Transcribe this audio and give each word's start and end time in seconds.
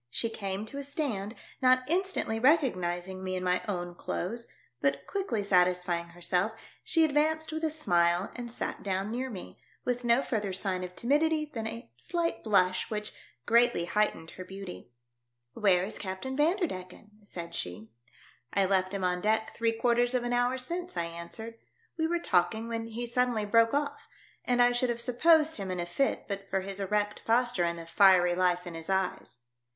She 0.09 0.29
came 0.31 0.65
to 0.65 0.79
a 0.79 0.83
stand, 0.83 1.35
not 1.61 1.83
instantly 1.87 2.39
recognising 2.39 3.23
me 3.23 3.35
in 3.35 3.43
my 3.43 3.61
own 3.69 3.93
clothes, 3.93 4.47
but 4.81 5.05
quickly 5.05 5.43
satisfying 5.43 6.05
herself, 6.07 6.53
she 6.83 7.03
ad 7.05 7.11
vanced 7.11 7.51
with 7.51 7.63
a 7.63 7.69
smile 7.69 8.31
and 8.35 8.51
sat 8.51 8.81
down 8.81 9.11
near 9.11 9.29
me, 9.29 9.59
with 9.85 10.03
no 10.03 10.23
further 10.23 10.53
sign 10.53 10.83
of 10.83 10.95
timidity 10.95 11.45
than 11.53 11.67
a 11.67 11.91
slight 11.97 12.43
blush 12.43 12.89
which 12.89 13.11
greatly 13.45 13.85
heightened 13.85 14.31
her 14.31 14.43
beauty 14.43 14.91
164 15.53 15.53
THE 15.53 15.59
DEATH 15.59 15.59
SHIP." 15.59 15.63
Where 15.63 15.85
is 15.85 15.99
Captain 15.99 16.35
Vanderdecken?" 16.89 17.11
said 17.23 17.53
she." 17.53 17.91
I 18.55 18.65
left 18.65 18.95
him 18.95 19.03
on 19.03 19.21
deck 19.21 19.55
three 19.55 19.71
quarters 19.71 20.15
of 20.15 20.23
an 20.23 20.33
hour 20.33 20.57
since," 20.57 20.97
I 20.97 21.05
answered. 21.05 21.59
"We 21.95 22.07
were 22.07 22.17
talking 22.17 22.67
when 22.67 22.87
he 22.87 23.05
suddenly 23.05 23.45
broke 23.45 23.75
off, 23.75 24.07
and 24.45 24.63
I 24.63 24.71
should 24.71 24.89
have 24.89 24.99
supposed 24.99 25.57
him 25.57 25.69
in 25.69 25.79
a 25.79 25.85
fit 25.85 26.25
but 26.27 26.49
for 26.49 26.61
his 26.61 26.79
erect 26.79 27.23
posture 27.23 27.65
and 27.65 27.77
the 27.77 27.85
fiery 27.85 28.33
life 28.33 28.65
in 28.65 28.73
his 28.73 28.89
eyes." 28.89 29.41